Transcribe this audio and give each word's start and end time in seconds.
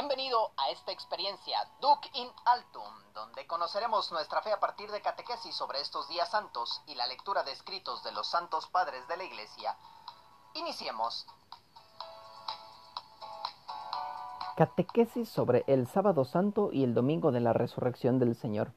Bienvenido 0.00 0.52
a 0.56 0.70
esta 0.70 0.92
experiencia 0.92 1.58
Duc 1.80 1.98
in 2.14 2.28
Altum, 2.44 3.12
donde 3.14 3.48
conoceremos 3.48 4.12
nuestra 4.12 4.40
fe 4.42 4.52
a 4.52 4.60
partir 4.60 4.88
de 4.92 5.00
catequesis 5.00 5.52
sobre 5.56 5.80
estos 5.80 6.08
días 6.08 6.30
santos 6.30 6.80
y 6.86 6.94
la 6.94 7.08
lectura 7.08 7.42
de 7.42 7.50
escritos 7.50 8.04
de 8.04 8.12
los 8.12 8.28
santos 8.28 8.68
padres 8.68 9.08
de 9.08 9.16
la 9.16 9.24
Iglesia. 9.24 9.76
Iniciemos. 10.54 11.26
Catequesis 14.56 15.28
sobre 15.28 15.64
el 15.66 15.88
sábado 15.88 16.24
santo 16.24 16.70
y 16.72 16.84
el 16.84 16.94
domingo 16.94 17.32
de 17.32 17.40
la 17.40 17.52
resurrección 17.52 18.20
del 18.20 18.36
Señor. 18.36 18.74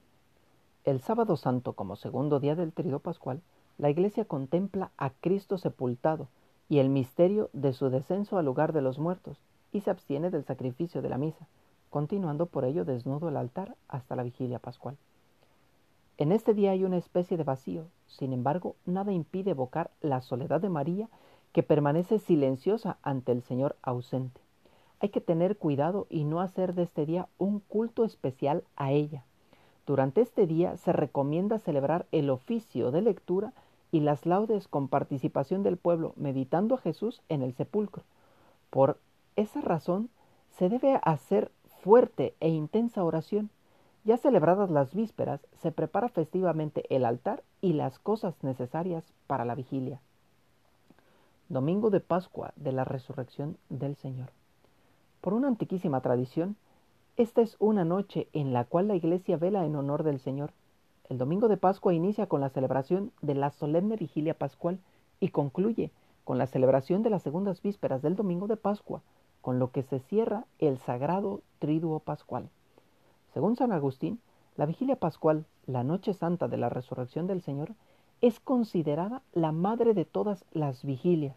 El 0.85 1.03
sábado 1.03 1.37
santo, 1.37 1.73
como 1.73 1.97
segundo 1.97 2.39
día 2.39 2.55
del 2.55 2.73
trido 2.73 2.99
pascual, 2.99 3.43
la 3.77 3.91
Iglesia 3.91 4.25
contempla 4.25 4.89
a 4.97 5.11
Cristo 5.11 5.59
sepultado 5.59 6.29
y 6.67 6.79
el 6.79 6.89
misterio 6.89 7.51
de 7.53 7.73
su 7.73 7.91
descenso 7.91 8.39
al 8.39 8.45
lugar 8.45 8.73
de 8.73 8.81
los 8.81 8.97
muertos, 8.97 9.37
y 9.71 9.81
se 9.81 9.89
abstiene 9.89 10.29
del 10.29 10.43
sacrificio 10.43 11.01
de 11.01 11.09
la 11.09 11.17
misa, 11.17 11.47
continuando 11.89 12.45
por 12.45 12.65
ello 12.65 12.85
desnudo 12.85 13.29
el 13.29 13.37
altar 13.37 13.75
hasta 13.87 14.15
la 14.15 14.23
vigilia 14.23 14.59
pascual. 14.59 14.97
En 16.17 16.31
este 16.31 16.53
día 16.53 16.71
hay 16.71 16.83
una 16.83 16.97
especie 16.97 17.37
de 17.37 17.43
vacío, 17.43 17.85
sin 18.07 18.33
embargo, 18.33 18.75
nada 18.85 19.11
impide 19.11 19.51
evocar 19.51 19.89
la 20.01 20.21
soledad 20.21 20.61
de 20.61 20.69
María 20.69 21.09
que 21.51 21.63
permanece 21.63 22.19
silenciosa 22.19 22.97
ante 23.01 23.31
el 23.31 23.41
Señor 23.41 23.75
ausente. 23.81 24.39
Hay 24.99 25.09
que 25.09 25.21
tener 25.21 25.57
cuidado 25.57 26.05
y 26.09 26.23
no 26.23 26.39
hacer 26.39 26.75
de 26.75 26.83
este 26.83 27.05
día 27.05 27.27
un 27.39 27.59
culto 27.59 28.05
especial 28.05 28.63
a 28.75 28.91
ella. 28.91 29.23
Durante 29.87 30.21
este 30.21 30.45
día 30.45 30.77
se 30.77 30.93
recomienda 30.93 31.57
celebrar 31.57 32.05
el 32.11 32.29
oficio 32.29 32.91
de 32.91 33.01
lectura 33.01 33.53
y 33.91 34.01
las 34.01 34.25
laudes 34.25 34.67
con 34.67 34.87
participación 34.87 35.63
del 35.63 35.77
pueblo, 35.77 36.13
meditando 36.15 36.75
a 36.75 36.77
Jesús 36.77 37.21
en 37.29 37.41
el 37.41 37.53
sepulcro. 37.53 38.03
Por 38.69 38.99
esa 39.35 39.61
razón 39.61 40.09
se 40.49 40.69
debe 40.69 40.99
hacer 41.03 41.51
fuerte 41.81 42.35
e 42.39 42.49
intensa 42.49 43.03
oración. 43.03 43.49
Ya 44.03 44.17
celebradas 44.17 44.69
las 44.69 44.93
vísperas, 44.93 45.47
se 45.61 45.71
prepara 45.71 46.09
festivamente 46.09 46.85
el 46.89 47.05
altar 47.05 47.43
y 47.61 47.73
las 47.73 47.99
cosas 47.99 48.35
necesarias 48.43 49.13
para 49.27 49.45
la 49.45 49.55
vigilia. 49.55 50.01
Domingo 51.49 51.89
de 51.89 51.99
Pascua 51.99 52.53
de 52.55 52.71
la 52.71 52.83
Resurrección 52.83 53.57
del 53.69 53.95
Señor. 53.95 54.29
Por 55.21 55.33
una 55.33 55.49
antiquísima 55.49 56.01
tradición, 56.01 56.55
esta 57.17 57.41
es 57.41 57.57
una 57.59 57.83
noche 57.83 58.27
en 58.33 58.53
la 58.53 58.63
cual 58.63 58.87
la 58.87 58.95
Iglesia 58.95 59.37
vela 59.37 59.65
en 59.65 59.75
honor 59.75 60.03
del 60.03 60.19
Señor. 60.19 60.51
El 61.09 61.17
domingo 61.17 61.47
de 61.49 61.57
Pascua 61.57 61.93
inicia 61.93 62.25
con 62.25 62.41
la 62.41 62.49
celebración 62.49 63.11
de 63.21 63.35
la 63.35 63.51
solemne 63.51 63.97
vigilia 63.97 64.33
pascual 64.33 64.79
y 65.19 65.29
concluye 65.29 65.91
con 66.23 66.37
la 66.37 66.47
celebración 66.47 67.03
de 67.03 67.09
las 67.09 67.21
segundas 67.21 67.61
vísperas 67.61 68.01
del 68.01 68.15
domingo 68.15 68.47
de 68.47 68.55
Pascua, 68.55 69.01
con 69.41 69.59
lo 69.59 69.71
que 69.71 69.83
se 69.83 69.99
cierra 69.99 70.45
el 70.59 70.77
sagrado 70.77 71.41
triduo 71.59 71.99
pascual. 71.99 72.49
Según 73.33 73.55
San 73.55 73.71
Agustín, 73.71 74.19
la 74.57 74.65
vigilia 74.65 74.95
pascual, 74.95 75.45
la 75.65 75.83
noche 75.83 76.13
santa 76.13 76.47
de 76.47 76.57
la 76.57 76.69
resurrección 76.69 77.27
del 77.27 77.41
Señor, 77.41 77.73
es 78.21 78.39
considerada 78.39 79.21
la 79.33 79.51
madre 79.51 79.93
de 79.93 80.05
todas 80.05 80.45
las 80.51 80.83
vigilias. 80.83 81.35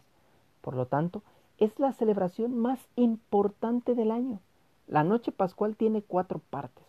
Por 0.61 0.75
lo 0.75 0.85
tanto, 0.85 1.23
es 1.57 1.79
la 1.79 1.93
celebración 1.93 2.57
más 2.57 2.79
importante 2.95 3.95
del 3.95 4.11
año. 4.11 4.39
La 4.87 5.03
noche 5.03 5.31
pascual 5.31 5.75
tiene 5.75 6.01
cuatro 6.01 6.41
partes. 6.49 6.85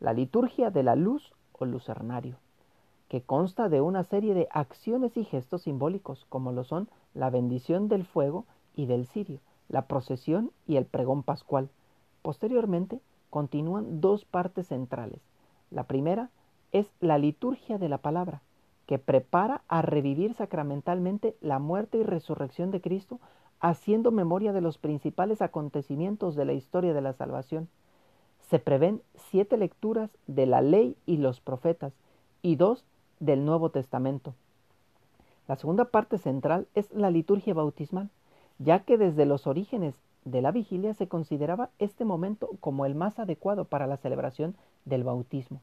La 0.00 0.12
liturgia 0.12 0.70
de 0.70 0.82
la 0.82 0.96
luz 0.96 1.32
o 1.52 1.64
lucernario, 1.66 2.36
que 3.08 3.22
consta 3.22 3.68
de 3.68 3.80
una 3.80 4.02
serie 4.04 4.34
de 4.34 4.48
acciones 4.50 5.16
y 5.16 5.24
gestos 5.24 5.62
simbólicos, 5.62 6.24
como 6.28 6.52
lo 6.52 6.64
son 6.64 6.88
la 7.12 7.28
bendición 7.28 7.88
del 7.88 8.04
fuego 8.04 8.46
y 8.74 8.86
del 8.86 9.06
cirio, 9.06 9.40
la 9.70 9.86
procesión 9.86 10.50
y 10.66 10.76
el 10.76 10.84
pregón 10.84 11.22
pascual. 11.22 11.70
Posteriormente, 12.22 13.00
continúan 13.30 14.00
dos 14.00 14.24
partes 14.24 14.66
centrales. 14.68 15.20
La 15.70 15.84
primera 15.84 16.30
es 16.72 16.86
la 17.00 17.16
liturgia 17.16 17.78
de 17.78 17.88
la 17.88 17.98
palabra, 17.98 18.42
que 18.86 18.98
prepara 18.98 19.62
a 19.68 19.82
revivir 19.82 20.34
sacramentalmente 20.34 21.36
la 21.40 21.58
muerte 21.58 21.98
y 21.98 22.02
resurrección 22.02 22.70
de 22.70 22.80
Cristo 22.80 23.20
haciendo 23.60 24.10
memoria 24.10 24.52
de 24.52 24.60
los 24.60 24.78
principales 24.78 25.42
acontecimientos 25.42 26.34
de 26.34 26.44
la 26.44 26.54
historia 26.54 26.92
de 26.92 27.00
la 27.00 27.12
salvación. 27.12 27.68
Se 28.40 28.58
prevén 28.58 29.02
siete 29.14 29.56
lecturas 29.56 30.10
de 30.26 30.46
la 30.46 30.60
ley 30.60 30.96
y 31.06 31.18
los 31.18 31.40
profetas 31.40 31.92
y 32.42 32.56
dos 32.56 32.84
del 33.20 33.44
Nuevo 33.44 33.70
Testamento. 33.70 34.34
La 35.46 35.56
segunda 35.56 35.84
parte 35.84 36.18
central 36.18 36.66
es 36.74 36.90
la 36.92 37.10
liturgia 37.10 37.54
bautismal, 37.54 38.08
ya 38.60 38.80
que 38.80 38.98
desde 38.98 39.24
los 39.24 39.46
orígenes 39.46 39.94
de 40.24 40.42
la 40.42 40.52
vigilia 40.52 40.92
se 40.92 41.08
consideraba 41.08 41.70
este 41.78 42.04
momento 42.04 42.50
como 42.60 42.84
el 42.84 42.94
más 42.94 43.18
adecuado 43.18 43.64
para 43.64 43.86
la 43.86 43.96
celebración 43.96 44.54
del 44.84 45.02
bautismo. 45.02 45.60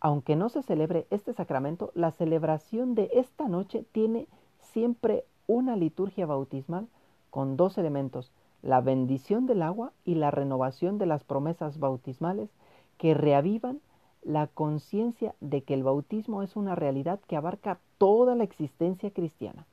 Aunque 0.00 0.34
no 0.34 0.48
se 0.48 0.62
celebre 0.62 1.06
este 1.10 1.32
sacramento, 1.32 1.92
la 1.94 2.10
celebración 2.10 2.96
de 2.96 3.08
esta 3.14 3.48
noche 3.48 3.84
tiene 3.92 4.26
siempre 4.60 5.24
una 5.46 5.76
liturgia 5.76 6.26
bautismal 6.26 6.88
con 7.30 7.56
dos 7.56 7.78
elementos, 7.78 8.32
la 8.62 8.80
bendición 8.80 9.46
del 9.46 9.62
agua 9.62 9.92
y 10.04 10.16
la 10.16 10.32
renovación 10.32 10.98
de 10.98 11.06
las 11.06 11.22
promesas 11.22 11.78
bautismales 11.78 12.50
que 12.96 13.14
reavivan 13.14 13.80
la 14.22 14.48
conciencia 14.48 15.36
de 15.40 15.62
que 15.62 15.74
el 15.74 15.84
bautismo 15.84 16.42
es 16.42 16.56
una 16.56 16.74
realidad 16.74 17.20
que 17.28 17.36
abarca 17.36 17.78
toda 17.96 18.34
la 18.34 18.42
existencia 18.42 19.12
cristiana. 19.12 19.66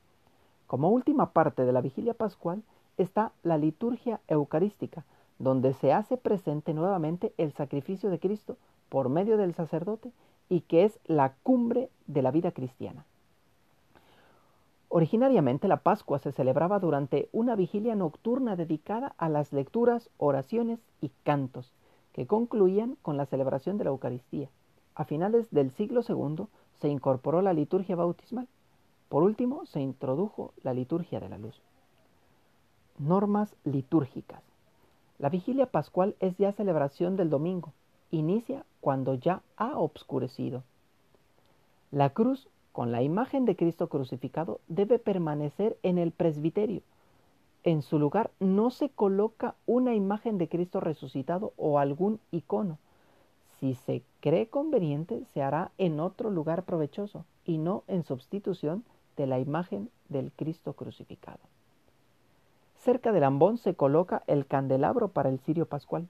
Como 0.66 0.90
última 0.90 1.32
parte 1.32 1.64
de 1.64 1.72
la 1.72 1.80
vigilia 1.80 2.14
pascual 2.14 2.62
está 2.96 3.32
la 3.42 3.58
liturgia 3.58 4.20
eucarística, 4.28 5.04
donde 5.38 5.74
se 5.74 5.92
hace 5.92 6.16
presente 6.16 6.74
nuevamente 6.74 7.32
el 7.36 7.52
sacrificio 7.52 8.10
de 8.10 8.18
Cristo 8.18 8.56
por 8.88 9.08
medio 9.08 9.36
del 9.36 9.54
sacerdote 9.54 10.12
y 10.48 10.60
que 10.62 10.84
es 10.84 10.98
la 11.06 11.34
cumbre 11.42 11.90
de 12.06 12.22
la 12.22 12.30
vida 12.30 12.52
cristiana. 12.52 13.04
Originariamente 14.88 15.68
la 15.68 15.78
Pascua 15.78 16.18
se 16.18 16.32
celebraba 16.32 16.78
durante 16.78 17.28
una 17.32 17.56
vigilia 17.56 17.94
nocturna 17.96 18.56
dedicada 18.56 19.14
a 19.18 19.28
las 19.28 19.52
lecturas, 19.52 20.08
oraciones 20.16 20.78
y 21.00 21.10
cantos, 21.24 21.72
que 22.12 22.26
concluían 22.26 22.96
con 23.02 23.16
la 23.16 23.26
celebración 23.26 23.78
de 23.78 23.84
la 23.84 23.90
Eucaristía. 23.90 24.48
A 24.94 25.04
finales 25.04 25.50
del 25.50 25.70
siglo 25.70 26.00
II 26.08 26.46
se 26.74 26.88
incorporó 26.88 27.42
la 27.42 27.52
liturgia 27.52 27.96
bautismal. 27.96 28.48
Por 29.08 29.22
último, 29.22 29.66
se 29.66 29.80
introdujo 29.80 30.52
la 30.62 30.74
liturgia 30.74 31.20
de 31.20 31.28
la 31.28 31.38
luz. 31.38 31.60
Normas 32.98 33.54
litúrgicas. 33.64 34.42
La 35.18 35.28
vigilia 35.28 35.66
pascual 35.66 36.16
es 36.20 36.36
ya 36.36 36.52
celebración 36.52 37.16
del 37.16 37.30
domingo. 37.30 37.72
Inicia 38.10 38.64
cuando 38.80 39.14
ya 39.14 39.42
ha 39.56 39.78
obscurecido. 39.78 40.62
La 41.90 42.10
cruz 42.10 42.48
con 42.72 42.92
la 42.92 43.02
imagen 43.02 43.44
de 43.46 43.56
Cristo 43.56 43.88
crucificado 43.88 44.60
debe 44.68 44.98
permanecer 44.98 45.78
en 45.82 45.98
el 45.98 46.10
presbiterio. 46.10 46.82
En 47.62 47.82
su 47.82 47.98
lugar 47.98 48.30
no 48.38 48.70
se 48.70 48.90
coloca 48.90 49.54
una 49.66 49.94
imagen 49.94 50.36
de 50.36 50.48
Cristo 50.48 50.80
resucitado 50.80 51.52
o 51.56 51.78
algún 51.78 52.20
icono. 52.30 52.78
Si 53.58 53.74
se 53.74 54.02
cree 54.20 54.48
conveniente, 54.48 55.24
se 55.32 55.42
hará 55.42 55.70
en 55.78 56.00
otro 56.00 56.30
lugar 56.30 56.64
provechoso 56.64 57.24
y 57.44 57.58
no 57.58 57.82
en 57.88 58.04
sustitución 58.04 58.84
de 59.16 59.26
la 59.26 59.38
imagen 59.38 59.90
del 60.08 60.32
Cristo 60.32 60.74
crucificado. 60.74 61.40
Cerca 62.76 63.12
del 63.12 63.24
ambón 63.24 63.58
se 63.58 63.74
coloca 63.74 64.22
el 64.26 64.46
candelabro 64.46 65.08
para 65.08 65.28
el 65.28 65.40
cirio 65.40 65.66
pascual. 65.66 66.08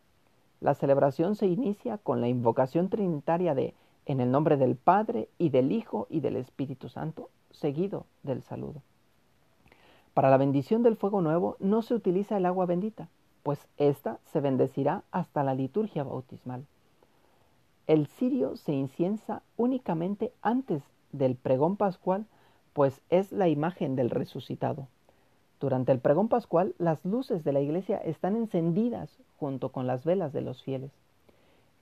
La 0.60 0.74
celebración 0.74 1.36
se 1.36 1.46
inicia 1.46 1.98
con 1.98 2.20
la 2.20 2.28
invocación 2.28 2.88
trinitaria 2.88 3.54
de 3.54 3.74
en 4.06 4.20
el 4.20 4.30
nombre 4.30 4.56
del 4.56 4.76
Padre 4.76 5.28
y 5.36 5.48
del 5.48 5.72
Hijo 5.72 6.06
y 6.08 6.20
del 6.20 6.36
Espíritu 6.36 6.88
Santo, 6.88 7.28
seguido 7.50 8.06
del 8.22 8.42
saludo. 8.42 8.82
Para 10.14 10.30
la 10.30 10.36
bendición 10.36 10.82
del 10.82 10.96
fuego 10.96 11.20
nuevo 11.20 11.56
no 11.58 11.82
se 11.82 11.94
utiliza 11.94 12.36
el 12.36 12.46
agua 12.46 12.66
bendita, 12.66 13.08
pues 13.42 13.66
ésta 13.76 14.18
se 14.24 14.40
bendecirá 14.40 15.02
hasta 15.10 15.44
la 15.44 15.54
liturgia 15.54 16.04
bautismal. 16.04 16.64
El 17.86 18.06
cirio 18.06 18.56
se 18.56 18.72
inciensa 18.72 19.42
únicamente 19.56 20.32
antes 20.40 20.82
del 21.12 21.36
pregón 21.36 21.76
pascual, 21.76 22.26
pues 22.76 23.00
es 23.08 23.32
la 23.32 23.48
imagen 23.48 23.96
del 23.96 24.10
resucitado. 24.10 24.86
Durante 25.60 25.92
el 25.92 25.98
pregón 25.98 26.28
pascual, 26.28 26.74
las 26.76 27.02
luces 27.06 27.42
de 27.42 27.54
la 27.54 27.62
iglesia 27.62 27.96
están 27.96 28.36
encendidas 28.36 29.16
junto 29.38 29.72
con 29.72 29.86
las 29.86 30.04
velas 30.04 30.34
de 30.34 30.42
los 30.42 30.62
fieles. 30.62 30.90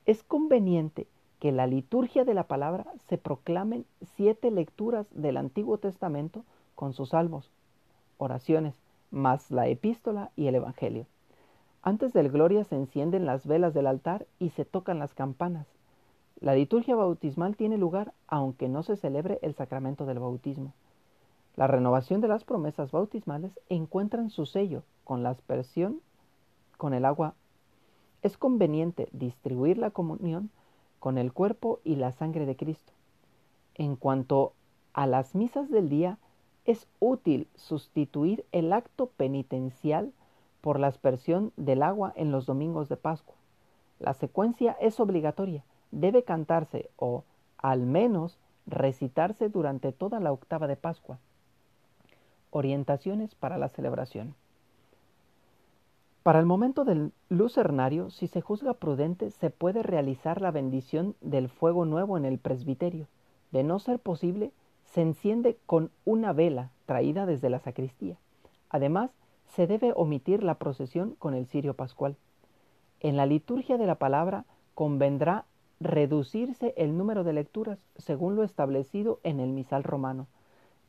Es 0.05 0.23
conveniente 0.23 1.05
que 1.41 1.51
la 1.51 1.67
liturgia 1.67 2.23
de 2.23 2.33
la 2.33 2.43
palabra 2.43 2.85
se 3.09 3.17
proclamen 3.17 3.85
siete 4.15 4.51
lecturas 4.51 5.05
del 5.11 5.35
Antiguo 5.35 5.79
Testamento 5.79 6.45
con 6.75 6.93
sus 6.93 7.09
salmos, 7.09 7.51
oraciones, 8.17 8.79
más 9.11 9.51
la 9.51 9.67
epístola 9.67 10.31
y 10.37 10.47
el 10.47 10.55
Evangelio. 10.55 11.07
Antes 11.81 12.13
del 12.13 12.31
Gloria 12.31 12.63
se 12.63 12.77
encienden 12.77 13.25
las 13.25 13.45
velas 13.45 13.73
del 13.73 13.87
altar 13.87 14.27
y 14.39 14.51
se 14.51 14.63
tocan 14.63 14.99
las 14.99 15.13
campanas. 15.13 15.67
La 16.39 16.55
liturgia 16.55 16.95
bautismal 16.95 17.57
tiene 17.57 17.77
lugar 17.77 18.13
aunque 18.27 18.69
no 18.69 18.81
se 18.81 18.95
celebre 18.95 19.39
el 19.41 19.55
sacramento 19.55 20.05
del 20.05 20.19
bautismo. 20.19 20.71
La 21.55 21.67
renovación 21.67 22.19
de 22.19 22.27
las 22.27 22.43
promesas 22.43 22.91
bautismales 22.91 23.59
encuentran 23.69 24.29
su 24.29 24.45
sello 24.45 24.83
con 25.03 25.23
la 25.23 25.29
aspersión 25.29 26.01
con 26.77 26.93
el 26.93 27.05
agua 27.05 27.35
es 28.21 28.37
conveniente 28.37 29.07
distribuir 29.11 29.77
la 29.77 29.91
comunión 29.91 30.49
con 30.99 31.17
el 31.17 31.31
cuerpo 31.31 31.79
y 31.83 31.95
la 31.95 32.11
sangre 32.11 32.45
de 32.45 32.55
Cristo. 32.55 32.91
En 33.75 33.95
cuanto 33.95 34.53
a 34.93 35.05
las 35.05 35.35
misas 35.35 35.69
del 35.69 35.89
día, 35.89 36.17
es 36.65 36.87
útil 36.99 37.47
sustituir 37.53 38.45
el 38.51 38.73
acto 38.73 39.11
penitencial 39.15 40.11
por 40.61 40.79
la 40.79 40.87
aspersión 40.87 41.53
del 41.55 41.83
agua 41.83 42.11
en 42.15 42.31
los 42.31 42.47
domingos 42.47 42.89
de 42.89 42.97
Pascua. 42.97 43.35
La 43.99 44.15
secuencia 44.15 44.75
es 44.81 44.99
obligatoria, 44.99 45.63
debe 45.91 46.23
cantarse 46.23 46.89
o, 46.97 47.23
al 47.57 47.85
menos, 47.85 48.39
recitarse 48.65 49.47
durante 49.49 49.91
toda 49.91 50.19
la 50.19 50.31
octava 50.31 50.65
de 50.65 50.75
Pascua. 50.75 51.19
Orientaciones 52.57 53.35
para 53.35 53.57
la 53.57 53.67
celebración. 53.67 54.33
Para 56.23 56.39
el 56.39 56.45
momento 56.45 56.85
del 56.85 57.11
lucernario, 57.27 58.11
si 58.11 58.27
se 58.27 58.39
juzga 58.39 58.75
prudente, 58.75 59.29
se 59.31 59.49
puede 59.49 59.83
realizar 59.83 60.39
la 60.39 60.51
bendición 60.51 61.15
del 61.19 61.49
fuego 61.49 61.83
nuevo 61.83 62.15
en 62.15 62.23
el 62.23 62.37
presbiterio. 62.37 63.07
De 63.51 63.63
no 63.63 63.79
ser 63.79 63.99
posible, 63.99 64.53
se 64.85 65.01
enciende 65.01 65.57
con 65.65 65.91
una 66.05 66.31
vela 66.31 66.71
traída 66.85 67.25
desde 67.25 67.49
la 67.49 67.59
sacristía. 67.59 68.15
Además, 68.69 69.11
se 69.47 69.67
debe 69.67 69.91
omitir 69.93 70.41
la 70.41 70.55
procesión 70.55 71.15
con 71.19 71.33
el 71.33 71.47
cirio 71.47 71.73
pascual. 71.73 72.15
En 73.01 73.17
la 73.17 73.25
liturgia 73.25 73.77
de 73.77 73.85
la 73.85 73.95
palabra 73.95 74.45
convendrá 74.75 75.43
reducirse 75.81 76.73
el 76.77 76.97
número 76.97 77.25
de 77.25 77.33
lecturas 77.33 77.79
según 77.97 78.37
lo 78.37 78.43
establecido 78.43 79.19
en 79.23 79.41
el 79.41 79.49
misal 79.49 79.83
romano. 79.83 80.27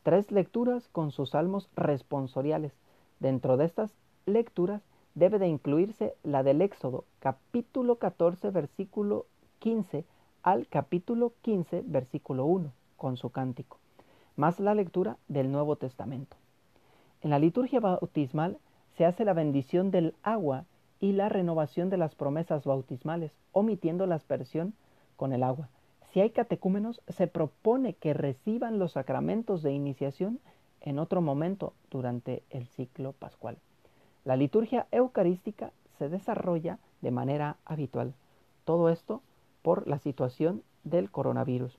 Tres 0.07 0.31
lecturas 0.31 0.87
con 0.87 1.11
sus 1.11 1.31
salmos 1.31 1.69
responsoriales. 1.75 2.73
Dentro 3.19 3.57
de 3.57 3.65
estas 3.65 3.93
lecturas 4.25 4.81
debe 5.17 5.41
de 5.41 5.49
incluirse 5.49 6.15
la 6.23 6.45
del 6.45 6.63
Éxodo, 6.63 7.07
capítulo 7.19 7.97
14, 7.97 8.51
versículo 8.51 9.27
15 9.59 10.05
al 10.45 10.69
capítulo 10.69 11.33
15, 11.43 11.83
versículo 11.87 12.45
1, 12.45 12.71
con 12.97 13.17
su 13.17 13.31
cántico, 13.31 13.79
más 14.37 14.61
la 14.61 14.77
lectura 14.77 15.17
del 15.27 15.51
Nuevo 15.51 15.75
Testamento. 15.75 16.37
En 17.21 17.31
la 17.31 17.41
liturgia 17.41 17.81
bautismal 17.81 18.59
se 18.97 19.07
hace 19.07 19.25
la 19.25 19.33
bendición 19.33 19.91
del 19.91 20.15
agua 20.23 20.67
y 21.01 21.15
la 21.15 21.29
renovación 21.29 21.91
de 21.91 21.97
las 21.97 22.15
promesas 22.15 22.65
bautismales, 22.65 23.33
omitiendo 23.51 24.07
la 24.07 24.15
aspersión 24.15 24.73
con 25.17 25.33
el 25.33 25.43
agua. 25.43 25.69
Si 26.17 26.23
hay 26.23 26.31
catecúmenos, 26.31 27.03
se 27.09 27.27
propone 27.27 27.93
que 27.93 28.15
reciban 28.15 28.79
los 28.79 28.93
sacramentos 28.93 29.63
de 29.63 29.73
iniciación 29.73 30.41
en 30.81 30.99
otro 30.99 31.21
momento 31.21 31.75
durante 31.91 32.43
el 32.49 32.69
ciclo 32.69 33.13
pascual. 33.13 33.59
La 34.25 34.35
liturgia 34.35 34.87
eucarística 34.93 35.73
se 35.99 36.09
desarrolla 36.09 36.79
de 37.03 37.11
manera 37.11 37.59
habitual. 37.67 38.15
Todo 38.65 38.89
esto 38.89 39.21
por 39.61 39.87
la 39.87 39.99
situación 39.99 40.63
del 40.85 41.11
coronavirus. 41.11 41.79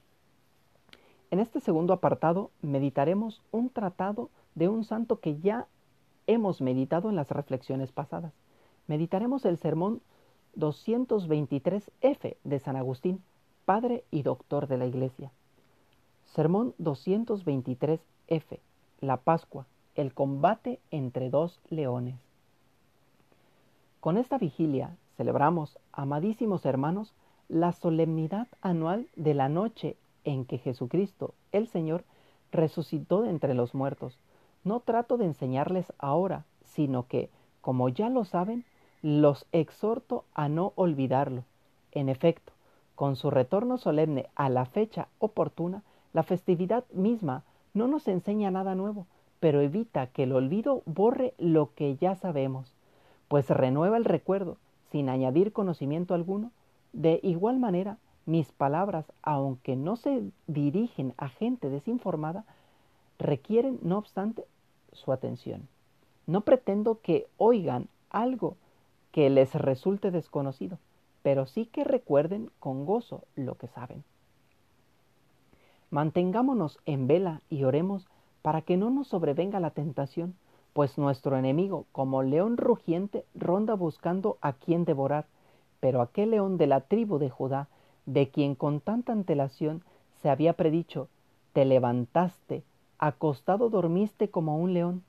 En 1.32 1.40
este 1.40 1.60
segundo 1.60 1.92
apartado 1.92 2.52
meditaremos 2.62 3.42
un 3.50 3.72
tratado 3.72 4.30
de 4.54 4.68
un 4.68 4.84
santo 4.84 5.20
que 5.20 5.40
ya 5.40 5.66
hemos 6.28 6.62
meditado 6.62 7.10
en 7.10 7.16
las 7.16 7.32
reflexiones 7.32 7.92
pasadas. 7.92 8.34
Meditaremos 8.86 9.46
el 9.46 9.58
sermón 9.58 10.00
223F 10.56 12.36
de 12.44 12.60
San 12.60 12.76
Agustín, 12.76 13.24
padre 13.68 14.06
y 14.12 14.24
doctor 14.24 14.68
de 14.68 14.78
la 14.78 14.86
Iglesia. 14.86 15.30
Sermón 16.24 16.74
223F, 16.80 18.60
la 19.02 19.18
Pascua, 19.18 19.66
el 19.96 20.14
combate 20.14 20.80
entre 20.90 21.30
dos 21.30 21.60
leones. 21.70 22.16
Con 24.00 24.16
esta 24.16 24.38
vigilia 24.38 24.96
celebramos, 25.18 25.78
amadísimos 25.92 26.66
hermanos, 26.66 27.14
la 27.50 27.74
solemnidad 27.74 28.48
anual 28.62 29.10
de 29.18 29.34
la 29.34 29.50
noche 29.50 29.98
en 30.24 30.46
que 30.46 30.60
Jesucristo, 30.60 31.34
el 31.52 31.68
Señor, 31.68 32.06
resucitó 32.54 33.24
de 33.24 33.32
entre 33.32 33.54
los 33.54 33.76
muertos. 33.76 34.18
No 34.64 34.80
trato 34.80 35.18
de 35.18 35.26
enseñarles 35.26 35.92
ahora, 35.98 36.46
sino 36.64 37.06
que, 37.08 37.30
como 37.60 37.90
ya 37.90 38.08
lo 38.08 38.24
saben, 38.24 38.64
los 39.02 39.46
exhorto 39.52 40.24
a 40.34 40.48
no 40.48 40.72
olvidarlo. 40.78 41.44
En 41.92 42.08
efecto, 42.08 42.54
con 42.98 43.16
su 43.16 43.30
retorno 43.30 43.78
solemne 43.78 44.26
a 44.36 44.50
la 44.50 44.66
fecha 44.66 45.08
oportuna, 45.20 45.84
la 46.14 46.24
festividad 46.24 46.84
misma 46.92 47.44
no 47.76 47.88
nos 47.88 48.08
enseña 48.08 48.50
nada 48.50 48.74
nuevo, 48.74 49.06
pero 49.40 49.62
evita 49.62 50.08
que 50.08 50.24
el 50.24 50.32
olvido 50.34 50.82
borre 50.88 51.36
lo 51.38 51.76
que 51.76 51.96
ya 51.98 52.16
sabemos, 52.16 52.74
pues 53.28 53.52
renueva 53.52 53.98
el 53.98 54.04
recuerdo 54.04 54.58
sin 54.92 55.10
añadir 55.10 55.54
conocimiento 55.54 56.16
alguno 56.16 56.50
de 56.92 57.20
igual 57.22 57.60
manera, 57.60 58.00
mis 58.26 58.52
palabras, 58.52 59.06
aunque 59.22 59.76
no 59.76 59.96
se 59.96 60.32
dirigen 60.48 61.14
a 61.18 61.30
gente 61.30 61.70
desinformada, 61.70 62.46
requieren, 63.20 63.78
no 63.84 64.00
obstante, 64.00 64.44
su 64.92 65.12
atención. 65.12 65.68
No 66.26 66.42
pretendo 66.42 67.00
que 67.00 67.28
oigan 67.38 67.90
algo 68.10 68.58
que 69.12 69.30
les 69.30 69.54
resulte 69.54 70.10
desconocido, 70.10 70.80
pero 71.28 71.46
sí 71.46 71.66
que 71.66 71.84
recuerden 71.84 72.52
con 72.58 72.86
gozo 72.86 73.26
lo 73.36 73.56
que 73.56 73.68
saben. 73.68 74.06
Mantengámonos 75.90 76.80
en 76.86 77.06
vela 77.06 77.42
y 77.50 77.66
oremos 77.66 78.08
para 78.42 78.62
que 78.62 78.78
no 78.78 78.90
nos 78.92 79.10
sobrevenga 79.10 79.60
la 79.60 79.72
tentación, 79.72 80.36
pues 80.72 80.98
nuestro 80.98 81.36
enemigo, 81.36 81.86
como 81.92 82.24
león 82.24 82.56
rugiente, 82.56 83.26
ronda 83.36 83.74
buscando 83.74 84.38
a 84.40 84.54
quien 84.54 84.86
devorar 84.86 85.26
pero 85.82 86.02
aquel 86.02 86.32
león 86.32 86.58
de 86.58 86.68
la 86.68 86.80
tribu 86.80 87.18
de 87.18 87.30
Judá, 87.30 87.68
de 88.06 88.30
quien 88.30 88.56
con 88.56 88.80
tanta 88.80 89.12
antelación 89.12 89.84
se 90.22 90.30
había 90.30 90.54
predicho, 90.54 91.10
te 91.52 91.66
levantaste, 91.66 92.64
acostado 93.00 93.70
dormiste 93.70 94.30
como 94.30 94.60
un 94.60 94.74
león. 94.74 95.04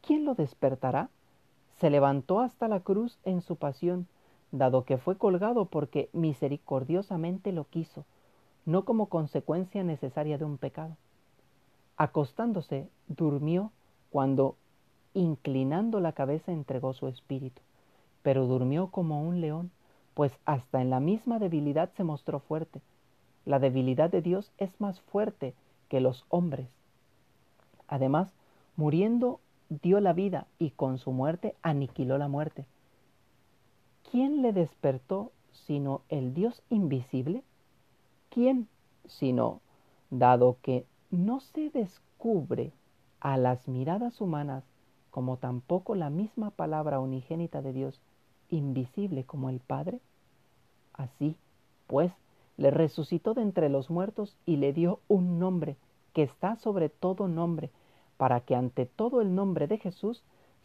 ¿Quién 0.00 0.24
lo 0.24 0.34
despertará? 0.34 1.10
Se 1.80 1.90
levantó 1.90 2.40
hasta 2.40 2.66
la 2.66 2.80
cruz 2.80 3.18
en 3.24 3.42
su 3.42 3.56
pasión, 3.56 4.08
dado 4.52 4.84
que 4.84 4.98
fue 4.98 5.16
colgado 5.16 5.66
porque 5.66 6.08
misericordiosamente 6.12 7.52
lo 7.52 7.64
quiso, 7.64 8.04
no 8.66 8.84
como 8.84 9.06
consecuencia 9.06 9.82
necesaria 9.84 10.38
de 10.38 10.44
un 10.44 10.58
pecado. 10.58 10.96
Acostándose, 11.96 12.88
durmió 13.08 13.72
cuando, 14.10 14.56
inclinando 15.14 16.00
la 16.00 16.12
cabeza, 16.12 16.52
entregó 16.52 16.92
su 16.92 17.08
espíritu, 17.08 17.62
pero 18.22 18.46
durmió 18.46 18.88
como 18.88 19.22
un 19.22 19.40
león 19.40 19.70
pues 20.14 20.38
hasta 20.44 20.82
en 20.82 20.90
la 20.90 21.00
misma 21.00 21.38
debilidad 21.38 21.90
se 21.96 22.04
mostró 22.04 22.40
fuerte. 22.40 22.82
La 23.46 23.58
debilidad 23.58 24.10
de 24.10 24.20
Dios 24.20 24.52
es 24.58 24.80
más 24.80 25.00
fuerte 25.00 25.54
que 25.88 26.00
los 26.00 26.26
hombres. 26.28 26.68
Además, 27.88 28.34
muriendo 28.76 29.40
dio 29.68 30.00
la 30.00 30.12
vida 30.12 30.46
y 30.58 30.70
con 30.70 30.98
su 30.98 31.12
muerte 31.12 31.54
aniquiló 31.62 32.18
la 32.18 32.28
muerte. 32.28 32.66
¿Quién 34.10 34.42
le 34.42 34.52
despertó 34.52 35.30
sino 35.52 36.02
el 36.08 36.34
Dios 36.34 36.64
invisible? 36.68 37.44
¿Quién 38.28 38.66
sino, 39.04 39.60
dado 40.10 40.56
que 40.62 40.84
no 41.12 41.38
se 41.38 41.70
descubre 41.70 42.72
a 43.20 43.36
las 43.36 43.68
miradas 43.68 44.20
humanas 44.20 44.64
como 45.12 45.36
tampoco 45.36 45.94
la 45.94 46.10
misma 46.10 46.50
palabra 46.50 46.98
unigénita 46.98 47.62
de 47.62 47.72
Dios, 47.72 48.00
invisible 48.48 49.22
como 49.22 49.48
el 49.48 49.60
Padre? 49.60 50.00
Así, 50.92 51.36
pues, 51.86 52.12
le 52.56 52.72
resucitó 52.72 53.34
de 53.34 53.42
entre 53.42 53.68
los 53.68 53.90
muertos 53.90 54.36
y 54.44 54.56
le 54.56 54.72
dio 54.72 54.98
un 55.06 55.38
nombre 55.38 55.76
que 56.14 56.24
está 56.24 56.56
sobre 56.56 56.88
todo 56.88 57.28
nombre, 57.28 57.70
para 58.16 58.40
que 58.40 58.56
ante 58.56 58.86
todo 58.86 59.20
el 59.20 59.36
nombre 59.36 59.68
de 59.68 59.78
Jesús 59.78 60.24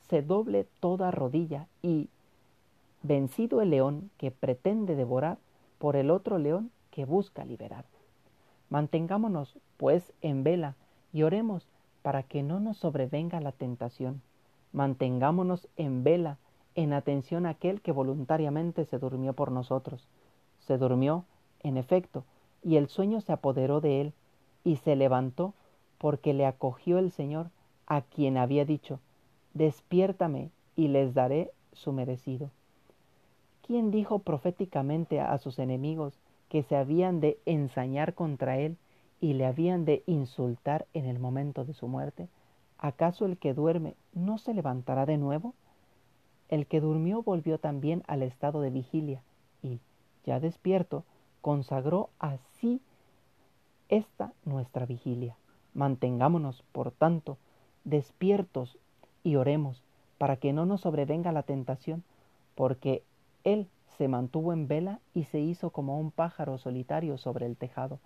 se 0.10 0.24
doble 0.24 0.68
toda 0.80 1.12
rodilla 1.12 1.68
y, 1.84 2.10
vencido 3.06 3.62
el 3.62 3.70
león 3.70 4.10
que 4.18 4.32
pretende 4.32 4.96
devorar, 4.96 5.38
por 5.78 5.96
el 5.96 6.10
otro 6.10 6.38
león 6.38 6.72
que 6.90 7.06
busca 7.06 7.46
liberar. 7.46 7.86
Mantengámonos, 8.70 9.58
pues, 9.78 10.14
en 10.22 10.44
vela 10.44 10.76
y 11.14 11.24
oremos 11.24 11.68
para 12.02 12.24
que 12.24 12.44
no 12.44 12.60
nos 12.60 12.78
sobrevenga 12.78 13.40
la 13.42 13.52
tentación. 13.52 14.22
Mantengámonos 14.72 15.68
en 15.76 16.04
vela 16.04 16.38
en 16.76 16.94
atención 16.94 17.46
a 17.46 17.50
aquel 17.50 17.82
que 17.82 17.92
voluntariamente 17.92 18.86
se 18.86 18.98
durmió 18.98 19.34
por 19.34 19.52
nosotros. 19.52 20.08
Se 20.60 20.78
durmió, 20.78 21.26
en 21.62 21.78
efecto, 21.78 22.24
y 22.64 22.78
el 22.78 22.88
sueño 22.88 23.22
se 23.22 23.34
apoderó 23.34 23.82
de 23.82 24.02
él, 24.02 24.14
y 24.64 24.78
se 24.78 24.96
levantó 24.96 25.54
porque 25.98 26.34
le 26.34 26.46
acogió 26.46 26.98
el 26.98 27.12
Señor, 27.12 27.50
a 27.88 28.02
quien 28.02 28.38
había 28.38 28.66
dicho, 28.66 29.00
despiértame 29.54 30.50
y 30.76 30.88
les 30.88 31.14
daré 31.14 31.52
su 31.74 31.92
merecido. 31.92 32.50
¿Quién 33.66 33.90
dijo 33.90 34.20
proféticamente 34.20 35.20
a 35.20 35.36
sus 35.40 35.58
enemigos 35.58 36.20
que 36.50 36.62
se 36.62 36.76
habían 36.76 37.20
de 37.20 37.40
ensañar 37.48 38.14
contra 38.14 38.60
él 38.60 38.78
y 39.20 39.34
le 39.34 39.48
habían 39.48 39.86
de 39.86 40.04
insultar 40.06 40.86
en 40.94 41.06
el 41.06 41.18
momento 41.18 41.66
de 41.66 41.74
su 41.74 41.88
muerte? 41.88 42.28
¿Acaso 42.78 43.26
el 43.26 43.38
que 43.38 43.56
duerme 43.56 43.96
no 44.14 44.38
se 44.38 44.54
levantará 44.54 45.08
de 45.08 45.18
nuevo? 45.18 45.56
El 46.48 46.68
que 46.68 46.80
durmió 46.80 47.24
volvió 47.24 47.58
también 47.58 48.04
al 48.06 48.22
estado 48.22 48.62
de 48.62 48.70
vigilia 48.70 49.24
y, 49.64 49.80
ya 50.28 50.40
despierto, 50.40 51.04
consagró 51.42 52.12
así 52.20 52.82
esta 53.90 54.32
nuestra 54.44 54.86
vigilia. 54.86 55.38
Mantengámonos, 55.74 56.62
por 56.72 56.92
tanto, 56.92 57.40
despiertos 57.84 58.78
y 59.24 59.38
oremos 59.38 59.82
para 60.20 60.38
que 60.38 60.54
no 60.54 60.68
nos 60.68 60.82
sobrevenga 60.82 61.32
la 61.32 61.42
tentación, 61.42 62.04
porque 62.54 63.02
Él 63.46 63.70
se 63.98 64.10
mantuvo 64.10 64.52
en 64.52 64.68
vela 64.68 65.00
y 65.14 65.24
se 65.26 65.40
hizo 65.40 65.70
como 65.70 66.00
un 66.00 66.12
pájaro 66.12 66.58
solitario 66.58 67.18
sobre 67.18 67.46
el 67.46 67.56
tejado. 67.56 68.00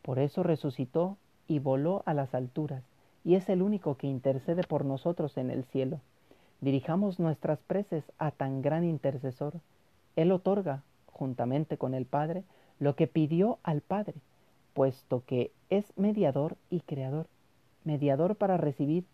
Por 0.00 0.18
eso 0.18 0.42
resucitó 0.42 1.18
y 1.46 1.58
voló 1.58 2.02
a 2.06 2.14
las 2.14 2.34
alturas, 2.34 2.84
y 3.24 3.34
es 3.34 3.48
el 3.48 3.60
único 3.60 3.96
que 3.96 4.06
intercede 4.06 4.62
por 4.62 4.84
nosotros 4.84 5.36
en 5.36 5.50
el 5.50 5.64
cielo. 5.64 6.00
Dirijamos 6.60 7.18
nuestras 7.18 7.58
preces 7.58 8.04
a 8.18 8.30
tan 8.30 8.62
gran 8.62 8.84
intercesor. 8.84 9.60
Él 10.16 10.30
otorga, 10.32 10.84
juntamente 11.06 11.76
con 11.76 11.92
el 11.92 12.06
Padre, 12.06 12.44
lo 12.78 12.94
que 12.94 13.06
pidió 13.06 13.58
al 13.62 13.80
Padre, 13.80 14.14
puesto 14.72 15.24
que 15.26 15.52
es 15.68 15.84
mediador 15.98 16.56
y 16.70 16.80
creador, 16.80 17.26
mediador 17.84 18.36
para 18.36 18.56
recibir, 18.56 19.04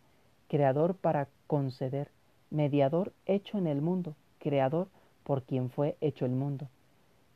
creador 0.49 0.95
para 0.95 1.29
conceder, 1.47 2.11
mediador 2.51 3.13
hecho 3.25 3.59
en 3.59 3.67
el 3.67 3.81
mundo, 3.81 4.15
creador 4.39 4.89
por 5.27 5.43
quien 5.43 5.69
fue 5.71 5.97
hecho 6.01 6.25
el 6.25 6.31
mundo. 6.31 6.69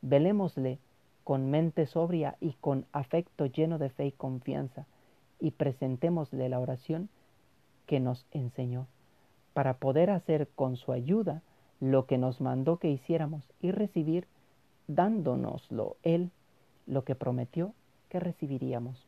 Velémosle 0.01 0.79
con 1.25 1.51
mente 1.51 1.85
sobria 1.85 2.37
y 2.39 2.53
con 2.53 2.85
afecto 2.93 3.47
lleno 3.47 3.77
de 3.79 3.89
fe 3.89 4.05
y 4.05 4.13
confianza, 4.13 4.85
y 5.41 5.51
presentémosle 5.51 6.47
la 6.47 6.61
oración 6.61 7.09
que 7.87 7.99
nos 7.99 8.25
enseñó, 8.31 8.87
para 9.53 9.73
poder 9.73 10.09
hacer 10.09 10.47
con 10.55 10.77
su 10.77 10.93
ayuda 10.93 11.41
lo 11.81 12.05
que 12.05 12.17
nos 12.17 12.39
mandó 12.39 12.77
que 12.77 12.89
hiciéramos 12.89 13.43
y 13.59 13.71
recibir, 13.71 14.25
dándonoslo 14.87 15.97
Él, 16.03 16.31
lo 16.87 17.03
que 17.03 17.15
prometió 17.15 17.73
que 18.07 18.21
recibiríamos. 18.21 19.05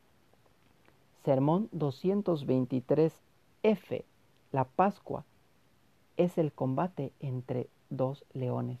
Sermón 1.24 1.70
223F. 1.70 4.04
La 4.52 4.64
Pascua 4.64 5.24
es 6.18 6.36
el 6.36 6.52
combate 6.52 7.12
entre 7.20 7.68
dos 7.96 8.24
leones. 8.32 8.78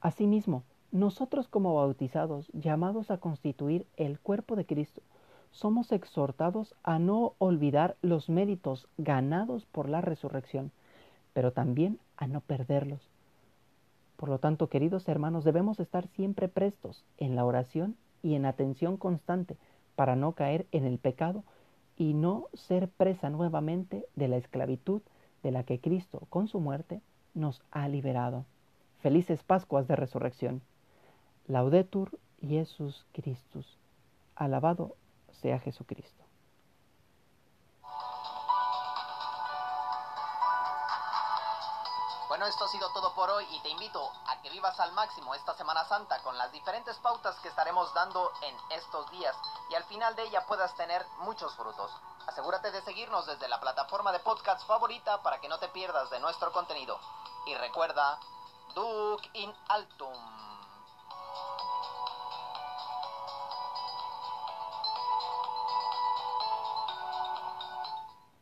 Asimismo, 0.00 0.64
nosotros 0.92 1.48
como 1.48 1.74
bautizados, 1.74 2.48
llamados 2.52 3.10
a 3.10 3.18
constituir 3.18 3.86
el 3.96 4.20
cuerpo 4.20 4.54
de 4.54 4.64
Cristo, 4.64 5.02
somos 5.50 5.92
exhortados 5.92 6.74
a 6.82 6.98
no 6.98 7.34
olvidar 7.38 7.96
los 8.02 8.28
méritos 8.28 8.88
ganados 8.98 9.66
por 9.66 9.88
la 9.88 10.00
resurrección, 10.00 10.72
pero 11.32 11.52
también 11.52 11.98
a 12.16 12.26
no 12.26 12.40
perderlos. 12.40 13.08
Por 14.16 14.28
lo 14.28 14.38
tanto, 14.38 14.68
queridos 14.68 15.08
hermanos, 15.08 15.44
debemos 15.44 15.80
estar 15.80 16.06
siempre 16.08 16.48
prestos 16.48 17.04
en 17.18 17.36
la 17.36 17.44
oración 17.44 17.96
y 18.22 18.34
en 18.34 18.46
atención 18.46 18.96
constante 18.96 19.56
para 19.96 20.16
no 20.16 20.32
caer 20.32 20.66
en 20.72 20.84
el 20.84 20.98
pecado 20.98 21.44
y 21.96 22.14
no 22.14 22.48
ser 22.54 22.88
presa 22.88 23.30
nuevamente 23.30 24.06
de 24.16 24.28
la 24.28 24.36
esclavitud 24.36 25.02
de 25.42 25.50
la 25.50 25.64
que 25.64 25.78
Cristo, 25.78 26.22
con 26.30 26.48
su 26.48 26.58
muerte, 26.60 27.00
nos 27.34 27.62
ha 27.70 27.88
liberado. 27.88 28.44
Felices 29.00 29.42
Pascuas 29.42 29.86
de 29.86 29.96
Resurrección. 29.96 30.62
Laudetur 31.46 32.18
Jesus 32.40 33.04
Christus. 33.12 33.66
Alabado 34.36 34.96
sea 35.32 35.58
Jesucristo. 35.58 36.24
Bueno, 42.34 42.46
esto 42.46 42.64
ha 42.64 42.68
sido 42.68 42.90
todo 42.92 43.14
por 43.14 43.30
hoy 43.30 43.46
y 43.52 43.60
te 43.60 43.68
invito 43.68 44.10
a 44.26 44.42
que 44.42 44.50
vivas 44.50 44.80
al 44.80 44.90
máximo 44.92 45.36
esta 45.36 45.54
Semana 45.54 45.84
Santa 45.84 46.20
con 46.22 46.36
las 46.36 46.50
diferentes 46.50 46.96
pautas 46.96 47.38
que 47.40 47.48
estaremos 47.48 47.94
dando 47.94 48.32
en 48.42 48.56
estos 48.76 49.08
días 49.12 49.36
y 49.70 49.74
al 49.76 49.84
final 49.84 50.16
de 50.16 50.24
ella 50.24 50.44
puedas 50.46 50.74
tener 50.74 51.06
muchos 51.18 51.54
frutos. 51.54 51.92
Asegúrate 52.26 52.72
de 52.72 52.82
seguirnos 52.82 53.26
desde 53.26 53.46
la 53.46 53.60
plataforma 53.60 54.10
de 54.10 54.18
podcast 54.18 54.66
favorita 54.66 55.22
para 55.22 55.40
que 55.40 55.48
no 55.48 55.58
te 55.58 55.68
pierdas 55.68 56.10
de 56.10 56.18
nuestro 56.18 56.50
contenido. 56.50 56.98
Y 57.46 57.54
recuerda, 57.56 58.18
Duc 58.74 59.22
in 59.34 59.52
Altum. 59.68 60.53